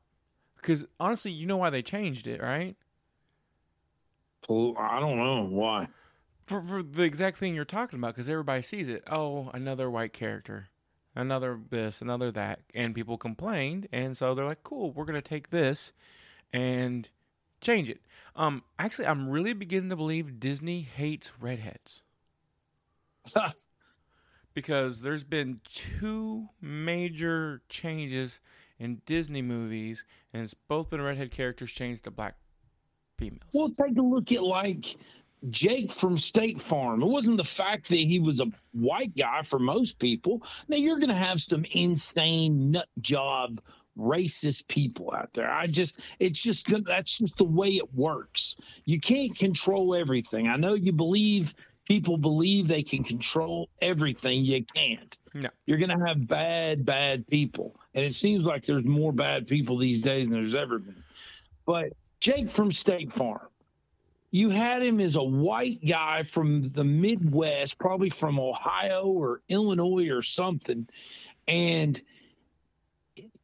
[0.58, 2.76] because honestly, you know why they changed it, right?
[4.50, 5.88] I don't know why
[6.52, 9.04] for, for the exact thing you're talking about because everybody sees it.
[9.10, 10.68] Oh, another white character,
[11.16, 15.50] another this, another that, and people complained, and so they're like, "Cool, we're gonna take
[15.50, 15.94] this
[16.52, 17.10] and
[17.62, 18.02] change it."
[18.36, 22.04] Um, actually, I'm really beginning to believe Disney hates redheads
[24.54, 28.42] because there's been two major changes
[28.78, 32.36] in Disney movies, and it's both been redhead characters changed to black
[33.22, 33.42] females.
[33.54, 34.98] Well, take a look at like
[35.50, 37.02] Jake from State Farm.
[37.02, 40.42] It wasn't the fact that he was a white guy for most people.
[40.68, 43.62] Now you're going to have some insane nut job
[43.98, 45.52] racist people out there.
[45.52, 48.82] I just it's just that's just the way it works.
[48.86, 50.48] You can't control everything.
[50.48, 51.54] I know you believe
[51.86, 54.46] people believe they can control everything.
[54.46, 55.18] You can't.
[55.34, 55.50] No.
[55.66, 57.76] You're going to have bad bad people.
[57.94, 61.04] And it seems like there's more bad people these days than there's ever been.
[61.66, 63.48] But Jake from State Farm
[64.32, 70.10] you had him as a white guy from the Midwest, probably from Ohio or Illinois
[70.10, 70.88] or something,
[71.48, 72.02] and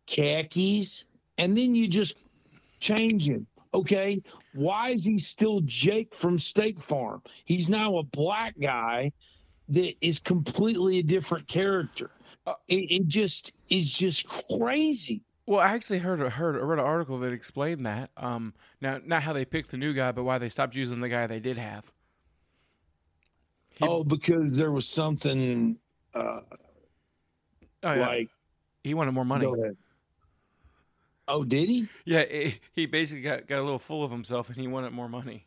[0.05, 1.05] khakis,
[1.37, 2.17] and then you just
[2.79, 3.45] change him.
[3.73, 7.21] Okay, why is he still Jake from State Farm?
[7.43, 9.11] He's now a black guy
[9.69, 12.09] that is completely a different character.
[12.45, 14.25] Uh, it, it just is just
[14.57, 15.21] crazy.
[15.47, 18.11] Well, I actually heard heard read an article that explained that.
[18.17, 21.07] Um, now not how they picked the new guy, but why they stopped using the
[21.07, 21.89] guy they did have.
[23.69, 25.77] He, oh, because there was something
[26.13, 26.41] uh,
[27.83, 27.95] oh, yeah.
[27.95, 28.29] like
[28.83, 29.49] he wanted more money.
[31.29, 31.87] Oh, did he?
[32.03, 32.23] Yeah,
[32.73, 35.45] he basically got, got a little full of himself, and he wanted more money.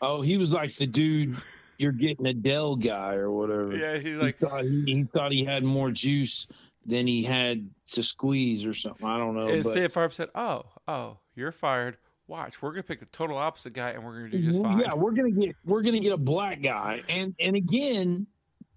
[0.00, 1.36] Oh, he was like the dude
[1.76, 3.76] you're getting a Dell guy or whatever.
[3.76, 6.48] Yeah, he's like he thought he, he thought he had more juice
[6.86, 9.06] than he had to squeeze or something.
[9.06, 9.46] I don't know.
[9.46, 11.98] And State Farm said, "Oh, oh, you're fired.
[12.26, 12.62] watch.
[12.62, 14.78] We're gonna pick the total opposite guy, and we're gonna do just fine.
[14.78, 18.26] Yeah, we're gonna get we're gonna get a black guy, and and again,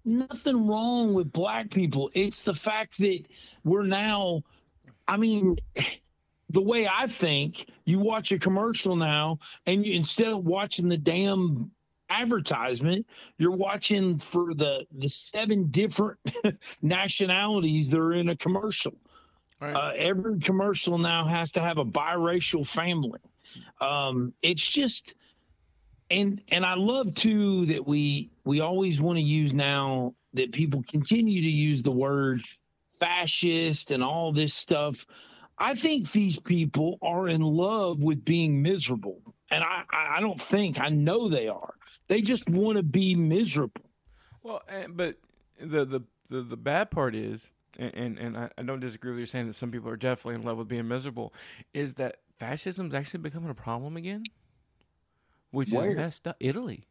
[0.04, 2.10] nothing wrong with black people.
[2.14, 3.24] It's the fact that
[3.64, 4.42] we're now.
[5.08, 5.58] I mean,
[6.50, 10.98] the way I think, you watch a commercial now, and you, instead of watching the
[10.98, 11.70] damn
[12.08, 13.06] advertisement,
[13.38, 16.18] you're watching for the the seven different
[16.82, 18.94] nationalities that are in a commercial.
[19.60, 19.74] Right.
[19.74, 23.20] Uh, every commercial now has to have a biracial family.
[23.80, 25.14] Um, it's just,
[26.10, 30.82] and and I love too that we we always want to use now that people
[30.88, 32.42] continue to use the word
[32.88, 35.06] fascist and all this stuff.
[35.58, 39.20] I think these people are in love with being miserable.
[39.50, 41.74] And I, I don't think, I know they are.
[42.08, 43.82] They just want to be miserable.
[44.42, 45.16] Well, but
[45.60, 49.26] the, the, the, the bad part is, and, and I, I don't disagree with you
[49.26, 51.32] saying that some people are definitely in love with being miserable,
[51.74, 54.24] is that fascism is actually becoming a problem again,
[55.50, 55.90] which Where?
[55.90, 56.36] is messed up.
[56.40, 56.86] Italy.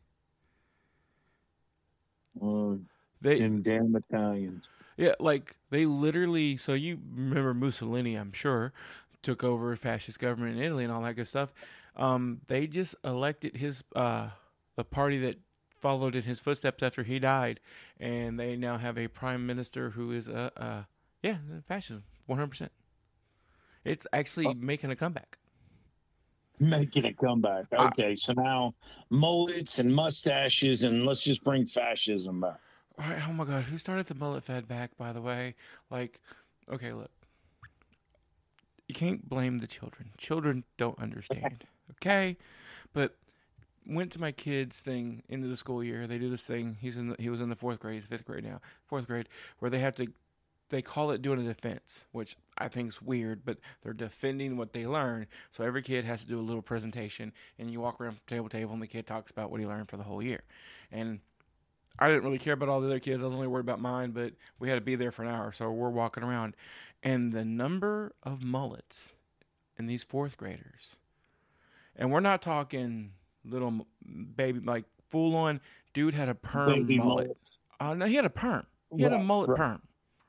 [2.36, 2.80] Well,
[3.22, 4.66] they and damn Italians.
[4.98, 6.58] Yeah, like they literally.
[6.58, 8.16] So you remember Mussolini?
[8.16, 8.74] I'm sure
[9.22, 11.52] took over a fascist government in Italy and all that good stuff.
[11.96, 14.30] Um, they just elected his uh,
[14.76, 15.38] the party that
[15.80, 17.60] followed in his footsteps after he died,
[18.00, 20.84] and they now have a prime minister who is a uh, uh,
[21.22, 22.48] yeah fascism 100.
[22.48, 22.72] percent
[23.84, 24.54] It's actually oh.
[24.56, 25.38] making a comeback.
[26.60, 27.66] Making a comeback.
[27.72, 28.74] Okay, so now
[29.10, 32.60] mullets and mustaches, and let's just bring fascism back.
[32.98, 34.98] Right, oh my God, who started the mullet fad back?
[34.98, 35.56] By the way,
[35.92, 36.22] like,
[36.72, 37.12] okay, look,
[38.88, 40.12] you can't blame the children.
[40.18, 41.66] Children don't understand.
[41.92, 42.38] Okay,
[42.94, 43.16] but
[43.88, 46.08] went to my kids' thing into the school year.
[46.08, 46.78] They do this thing.
[46.80, 47.10] He's in.
[47.10, 49.80] The, he was in the fourth grade, he's fifth grade now, fourth grade, where they
[49.80, 50.08] have to.
[50.70, 54.74] They call it doing a defense, which I think is weird, but they're defending what
[54.74, 55.28] they learn.
[55.52, 58.58] So every kid has to do a little presentation, and you walk around table to
[58.58, 60.42] table, and the kid talks about what he learned for the whole year.
[60.92, 61.20] And
[62.00, 63.22] I didn't really care about all the other kids.
[63.22, 65.52] I was only worried about mine, but we had to be there for an hour,
[65.52, 66.56] so we're walking around,
[67.04, 69.14] and the number of mullets
[69.78, 70.98] in these fourth graders,
[71.96, 73.12] and we're not talking
[73.44, 73.88] little
[74.36, 75.62] baby like full on
[75.94, 77.28] dude had a perm baby mullet.
[77.28, 77.58] mullet.
[77.80, 78.66] Uh, no, he had a perm.
[78.96, 79.58] He had a mullet right.
[79.58, 79.82] perm.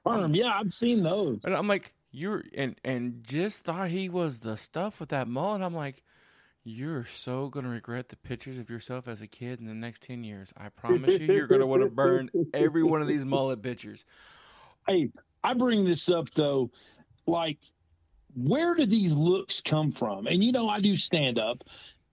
[0.05, 1.40] Perm, yeah, I've seen those.
[1.44, 5.62] And I'm like, you're and and just thought he was the stuff with that mullet.
[5.62, 6.02] I'm like,
[6.64, 10.24] you're so gonna regret the pictures of yourself as a kid in the next ten
[10.24, 10.52] years.
[10.57, 14.05] I promise you, you're gonna want to burn every one of these mullet pictures.
[14.88, 15.11] Hey,
[15.44, 16.70] I bring this up though,
[17.26, 17.59] like,
[18.37, 20.27] where do these looks come from?
[20.27, 21.64] And you know, I do stand up,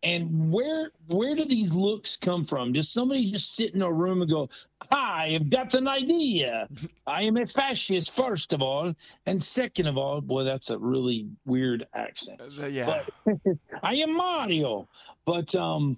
[0.02, 2.74] and where where do these looks come from?
[2.74, 4.50] Does somebody just sit in a room and go,
[4.92, 6.68] "I have got an idea.
[7.06, 8.94] I am a fascist, first of all,
[9.26, 12.42] and second of all, boy, that's a really weird accent.
[12.62, 13.38] Uh, yeah, but,
[13.84, 14.88] I am Mario,
[15.26, 15.98] but um,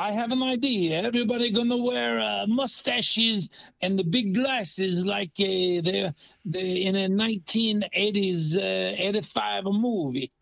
[0.00, 1.02] I have an idea.
[1.02, 3.50] Everybody gonna wear uh, mustaches
[3.82, 6.14] and the big glasses like uh, they're,
[6.46, 10.32] they're in a 1980s, uh, 85 movie.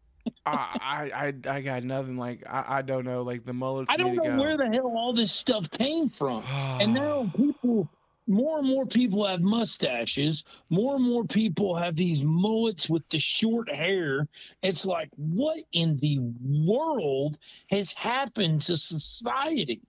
[0.46, 2.16] I, I I got nothing.
[2.16, 3.22] Like I, I don't know.
[3.22, 3.90] Like the mullets.
[3.90, 4.40] I don't know go.
[4.40, 6.44] where the hell all this stuff came from.
[6.80, 7.88] and now people,
[8.28, 10.44] more and more people have mustaches.
[10.70, 14.28] More and more people have these mullets with the short hair.
[14.62, 17.38] It's like, what in the world
[17.70, 19.80] has happened to society?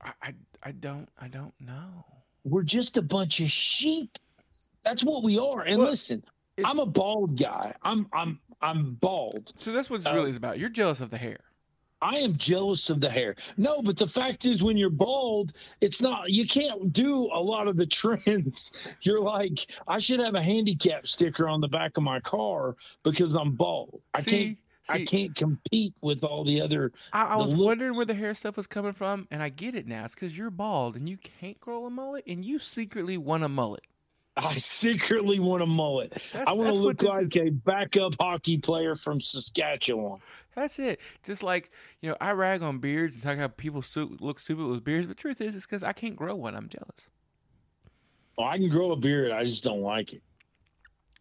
[0.00, 2.04] I I, I don't I don't know.
[2.44, 4.18] We're just a bunch of sheep.
[4.82, 5.62] That's what we are.
[5.62, 6.24] And well, listen,
[6.56, 7.74] it, I'm a bald guy.
[7.82, 9.52] I'm I'm I'm bald.
[9.58, 10.58] So that's what it really uh, is about.
[10.58, 11.38] You're jealous of the hair.
[12.02, 13.36] I am jealous of the hair.
[13.56, 17.68] No, but the fact is, when you're bald, it's not, you can't do a lot
[17.68, 18.96] of the trends.
[19.02, 23.34] You're like, I should have a handicap sticker on the back of my car because
[23.34, 24.00] I'm bald.
[24.14, 24.58] I see, can't.
[24.82, 26.92] See, I can't compete with all the other.
[27.12, 27.66] I, I was look.
[27.66, 30.06] wondering where the hair stuff was coming from, and I get it now.
[30.06, 33.48] It's because you're bald and you can't grow a mullet, and you secretly want a
[33.48, 33.84] mullet.
[34.36, 36.12] I secretly want a mullet.
[36.12, 37.48] That's, I want to look like is.
[37.48, 40.20] a backup hockey player from Saskatchewan.
[40.54, 41.00] That's it.
[41.22, 44.66] Just like you know, I rag on beards and talk about people stu- look stupid
[44.66, 46.54] with beards, but the truth is, it's because I can't grow one.
[46.54, 47.10] I'm jealous.
[48.38, 49.32] Well, I can grow a beard.
[49.32, 50.22] I just don't like it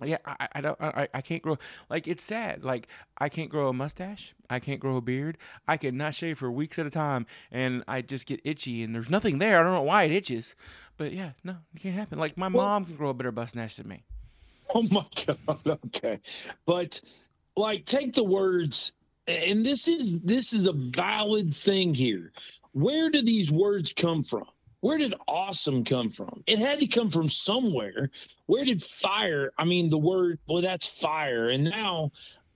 [0.04, 1.58] yeah, I, I don't, I, I can't grow.
[1.90, 2.64] Like it's sad.
[2.64, 2.88] Like
[3.18, 4.34] I can't grow a mustache.
[4.50, 5.38] I can't grow a beard.
[5.68, 8.96] I can not shave for weeks at a time, and I just get itchy, and
[8.96, 9.60] there's nothing there.
[9.60, 10.56] I don't know why it itches,
[10.98, 12.18] but yeah, no, it can't happen.
[12.18, 14.04] Like my well, mom can grow a better mustache than me.
[14.76, 15.80] Oh my god.
[15.88, 16.20] Okay,
[16.66, 17.02] but
[17.56, 18.94] like take the words,
[19.28, 22.32] and this is this is a valid thing here.
[22.74, 24.46] Where do these words come from?
[24.82, 26.44] Where did awesome come from?
[26.48, 28.10] It had to come from somewhere.
[28.46, 29.52] Where did fire?
[29.58, 31.50] I mean, the word, well, that's fire.
[31.50, 32.12] And now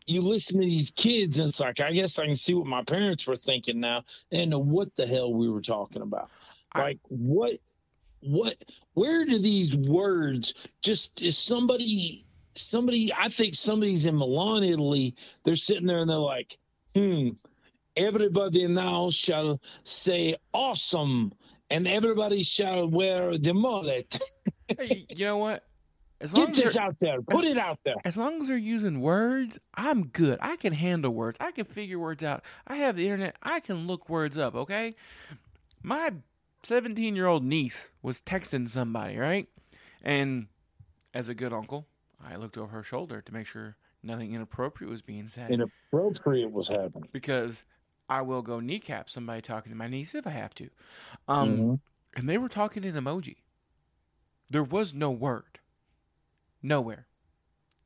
[0.06, 2.84] you listen to these kids, and it's like I guess I can see what my
[2.84, 6.30] parents were thinking now, and what the hell we were talking about.
[6.72, 7.54] I- Like what,
[8.22, 8.56] what,
[8.94, 12.26] where do these words just is somebody?
[12.56, 15.16] Somebody, I think somebody's in Milan, Italy.
[15.44, 16.58] They're sitting there and they're like,
[16.96, 17.30] hmm.
[17.96, 21.32] Everybody now shall say awesome,
[21.74, 24.20] and everybody shall wear the mullet.
[24.80, 25.66] Hey, you know what?
[26.22, 27.22] As long Get as this out there.
[27.22, 27.96] Put it out there.
[28.06, 30.40] as long as they're using words, I'm good.
[30.42, 31.38] I can handle words.
[31.42, 32.44] I can figure words out.
[32.66, 33.36] I have the internet.
[33.44, 34.96] I can look words up, okay?
[35.84, 36.12] My
[36.64, 39.50] 17 year old niece was texting somebody, right?
[40.02, 40.48] And
[41.14, 41.86] as a good uncle,
[42.26, 45.52] I looked over her shoulder to make sure nothing inappropriate was being said.
[45.52, 47.10] Inappropriate was happening.
[47.12, 47.66] because
[48.10, 50.70] I will go kneecap somebody talking to my niece if I have to.
[51.28, 51.80] Um, Mhm.
[52.16, 53.38] And they were talking in emoji.
[54.50, 55.60] There was no word.
[56.62, 57.08] Nowhere.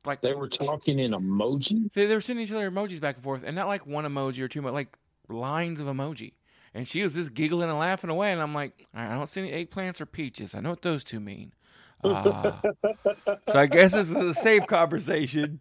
[0.04, 1.90] Like They were talking in emoji.
[1.94, 4.40] They, they were sending each other emojis back and forth, and not like one emoji
[4.40, 4.98] or two, but like
[5.28, 6.32] lines of emoji.
[6.74, 9.26] And she was just giggling and laughing away, and I'm like, All right, I don't
[9.26, 10.54] see any eggplants or peaches.
[10.54, 11.52] I know what those two mean.
[12.04, 12.52] Uh,
[13.48, 15.60] so I guess this is a safe conversation.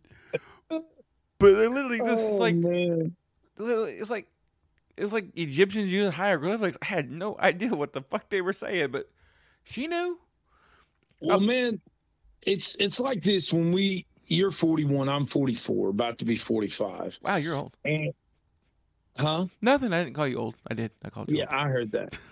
[0.70, 0.82] But
[1.39, 3.16] they're literally just Oh, like, man.
[3.58, 4.28] literally, it's like,
[4.98, 6.78] it's like Egyptians using hieroglyphics.
[6.82, 9.10] I had no idea what the fuck they were saying, but
[9.64, 10.20] she knew.
[11.22, 11.82] Well, Um, man,
[12.41, 14.06] it's it's like this when we.
[14.30, 15.08] You're 41.
[15.08, 17.18] I'm 44, about to be 45.
[17.24, 17.78] Wow, you're old.
[17.86, 18.14] And
[19.18, 19.45] huh?
[19.62, 19.93] Nothing.
[19.93, 20.56] I didn't call you old.
[20.70, 20.91] I did.
[21.04, 21.54] I called you Yeah, old.
[21.54, 22.18] I heard that.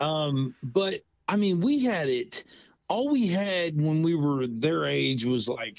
[0.00, 2.44] Um, but I mean, we had it.
[2.88, 5.78] All we had when we were their age was like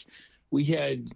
[0.49, 1.09] we had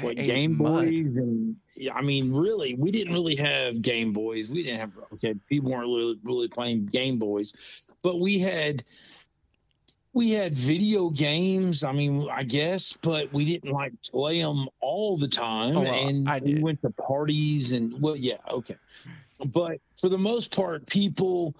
[0.00, 0.86] What Game mud.
[0.86, 4.48] Boys and yeah, I mean, really, we didn't really have Game Boys.
[4.48, 8.84] We didn't have okay, people weren't really, really playing Game Boys, but we had
[10.12, 11.84] we had video games.
[11.84, 15.76] I mean, I guess, but we didn't like play them all the time.
[15.76, 18.76] Oh, and I we went to parties and well, yeah, okay,
[19.46, 21.54] but for the most part, people,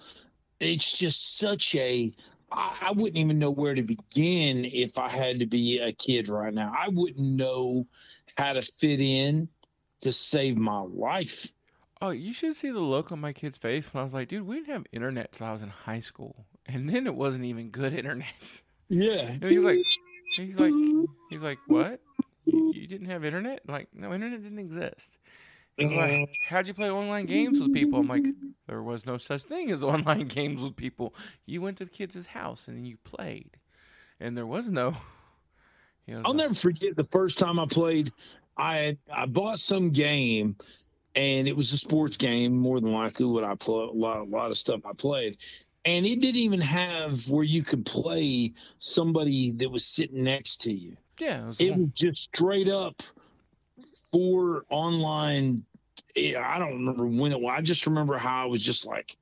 [0.59, 2.13] it's just such a
[2.55, 6.53] I, wouldn't even know where to begin if I had to be a kid right
[6.53, 6.73] now.
[6.77, 7.87] I wouldn't know
[8.37, 9.47] how to fit in
[10.01, 11.51] to save my life.
[12.01, 14.45] Oh, you should see the look on my kid's face when I was like, dude,
[14.45, 16.45] we didn't have internet till I was in high school.
[16.65, 18.61] And then it wasn't even good internet.
[18.89, 19.29] Yeah.
[19.29, 19.79] And he's like,
[20.35, 20.73] he's like,
[21.29, 22.01] he's like, what?
[22.45, 23.61] You, you didn't have internet?
[23.67, 25.17] Like, no, internet didn't exist.
[25.79, 27.99] Like, How'd you play online games with people?
[27.99, 28.25] I'm like,
[28.67, 31.15] there was no such thing as online games with people.
[31.45, 33.57] You went to kids' house and then you played.
[34.19, 34.95] And there was no.
[36.07, 38.11] You know, I'll never forget the first time I played.
[38.57, 40.57] I I bought some game,
[41.15, 43.83] and it was a sports game more than likely what I play.
[43.83, 45.37] A lot, a lot of stuff I played,
[45.85, 50.73] and it didn't even have where you could play somebody that was sitting next to
[50.73, 50.97] you.
[51.19, 53.01] Yeah, it was, It was just straight up
[54.11, 55.63] for online.
[56.15, 57.53] I don't remember when it was.
[57.57, 59.17] I just remember how I was just like,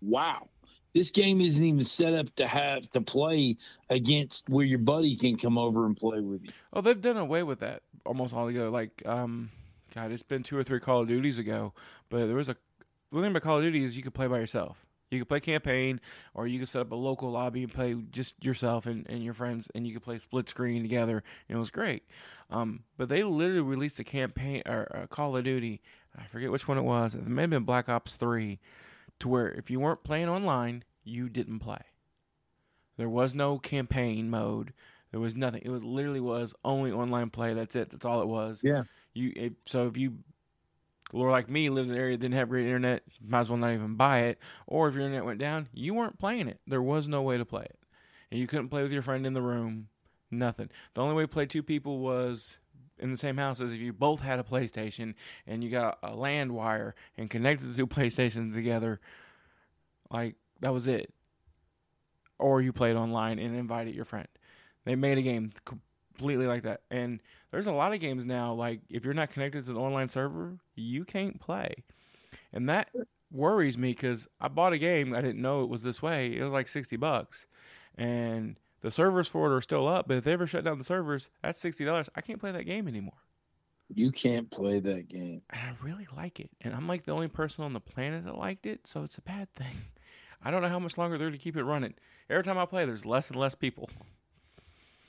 [0.00, 0.48] wow.
[0.94, 3.56] This game isn't even set up to have to play
[3.90, 6.50] against where your buddy can come over and play with you.
[6.72, 8.70] Oh, they've done away with that almost all altogether.
[8.70, 9.50] Like, um,
[9.94, 11.74] God, it's been two or three Call of Duties ago,
[12.08, 12.56] but there was a.
[13.10, 14.84] The thing about Call of Duty is you could play by yourself.
[15.10, 16.00] You could play campaign,
[16.34, 19.32] or you could set up a local lobby and play just yourself and, and your
[19.32, 22.02] friends, and you could play split screen together, and it was great.
[22.50, 25.80] Um, but they literally released a campaign or a Call of Duty.
[26.18, 27.14] I forget which one it was.
[27.14, 28.58] It may have been Black Ops Three,
[29.20, 31.80] to where if you weren't playing online, you didn't play.
[32.96, 34.72] There was no campaign mode.
[35.10, 35.62] There was nothing.
[35.64, 37.54] It was literally was only online play.
[37.54, 37.90] That's it.
[37.90, 38.60] That's all it was.
[38.62, 38.82] Yeah.
[39.14, 40.18] You it, so if you
[41.12, 43.56] or like me lives in an area that didn't have great internet, might as well
[43.56, 44.38] not even buy it.
[44.66, 46.60] Or if your internet went down, you weren't playing it.
[46.66, 47.78] There was no way to play it,
[48.30, 49.86] and you couldn't play with your friend in the room.
[50.30, 50.68] Nothing.
[50.92, 52.58] The only way to play two people was
[53.00, 55.14] in the same house as if you both had a PlayStation
[55.46, 59.00] and you got a LAN wire and connected the two PlayStations together.
[60.10, 61.12] Like that was it.
[62.38, 64.28] Or you played online and invited your friend.
[64.84, 66.82] They made a game completely like that.
[66.90, 67.20] And
[67.50, 70.58] there's a lot of games now like if you're not connected to the online server,
[70.74, 71.84] you can't play.
[72.52, 72.90] And that
[73.30, 76.36] worries me cuz I bought a game, I didn't know it was this way.
[76.36, 77.46] It was like 60 bucks.
[77.96, 80.84] And the servers for it are still up, but if they ever shut down the
[80.84, 82.08] servers, that's $60.
[82.14, 83.14] I can't play that game anymore.
[83.94, 85.40] You can't play that game.
[85.50, 86.50] And I really like it.
[86.60, 89.22] And I'm like the only person on the planet that liked it, so it's a
[89.22, 89.76] bad thing.
[90.42, 91.94] I don't know how much longer they're to keep it running.
[92.30, 93.90] Every time I play, there's less and less people.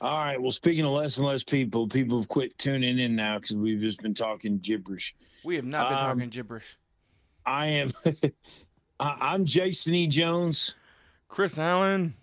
[0.00, 0.40] All right.
[0.40, 3.80] Well, speaking of less and less people, people have quit tuning in now because we've
[3.80, 5.14] just been talking gibberish.
[5.44, 6.78] We have not been Um, talking gibberish.
[7.44, 7.90] I am.
[9.00, 10.06] I'm Jason E.
[10.06, 10.74] Jones,
[11.28, 12.14] Chris Allen,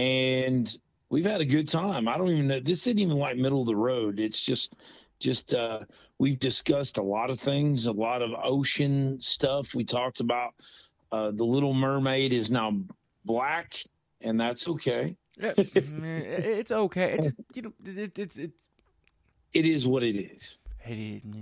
[0.00, 0.78] and
[1.10, 2.08] we've had a good time.
[2.08, 2.60] I don't even know.
[2.60, 4.18] This isn't even like middle of the road.
[4.18, 4.74] It's just
[5.18, 5.80] just uh,
[6.18, 9.74] we've discussed a lot of things, a lot of ocean stuff.
[9.74, 10.54] We talked about
[11.12, 12.74] uh, the Little Mermaid is now
[13.26, 13.74] black,
[14.22, 15.16] and that's okay.
[15.38, 17.18] Yeah, it's okay.
[17.18, 18.62] It's you know it, it's it's
[19.52, 20.60] It is what it is.
[20.86, 21.38] it is no.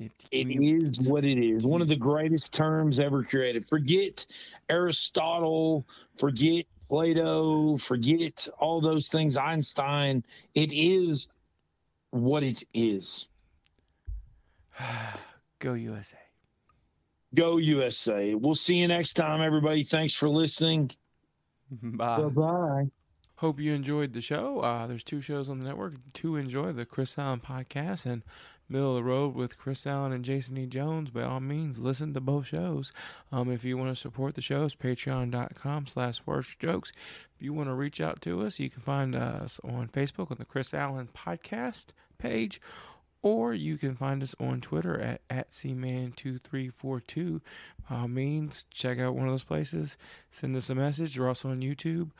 [0.00, 1.66] It, It what it is.
[1.66, 3.66] One of the greatest terms ever created.
[3.66, 4.26] Forget
[4.70, 5.86] Aristotle,
[6.16, 10.24] forget Plato, forget all those things, Einstein.
[10.56, 11.28] It is
[12.10, 13.28] what it is.
[15.60, 16.18] Go USA.
[17.32, 18.34] Go USA.
[18.34, 19.84] We'll see you next time, everybody.
[19.84, 20.90] Thanks for listening.
[21.70, 22.22] Bye.
[22.22, 22.90] bye.
[23.36, 24.58] Hope you enjoyed the show.
[24.58, 28.24] Uh, there's two shows on the network to enjoy the Chris Allen podcast and
[28.70, 30.66] Middle of the Road with Chris Allen and Jason E.
[30.66, 31.10] Jones.
[31.10, 32.92] By all means, listen to both shows.
[33.32, 36.92] Um, if you want to support the shows, patreon.com slash worst jokes.
[37.36, 40.36] If you want to reach out to us, you can find us on Facebook on
[40.38, 41.86] the Chris Allen podcast
[42.18, 42.60] page
[43.22, 47.40] or you can find us on Twitter at, at cman2342.
[47.88, 49.96] By all means, check out one of those places.
[50.30, 51.18] Send us a message.
[51.18, 52.10] We're also on YouTube.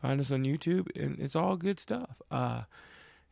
[0.00, 2.22] Find us on YouTube, and it's all good stuff.
[2.30, 2.62] Uh,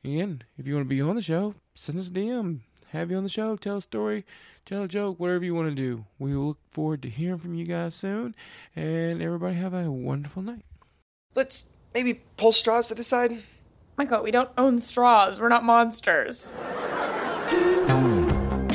[0.04, 2.60] again, if you want to be on the show, send us a DM.
[2.92, 4.24] Have you on the show, tell a story,
[4.64, 6.06] tell a joke, whatever you want to do.
[6.18, 8.34] We will look forward to hearing from you guys soon.
[8.74, 10.64] And everybody have a wonderful night.
[11.34, 13.38] Let's maybe pull straws to decide.
[13.98, 15.40] Michael, we don't own straws.
[15.40, 16.54] We're not monsters.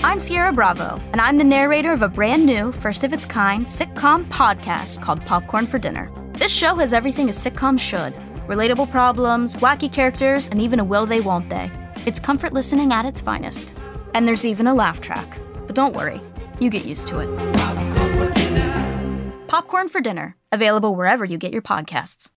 [0.04, 3.66] I'm Sierra Bravo, and I'm the narrator of a brand new, first of its kind
[3.66, 6.12] sitcom podcast called Popcorn for Dinner.
[6.34, 8.14] This show has everything a sitcom should
[8.48, 11.70] relatable problems, wacky characters, and even a will they, won't they.
[12.06, 13.74] It's comfort listening at its finest.
[14.14, 15.40] And there's even a laugh track.
[15.68, 16.22] But don't worry,
[16.60, 17.30] you get used to it.
[19.48, 22.32] Popcorn for Dinner, available wherever you get your podcasts.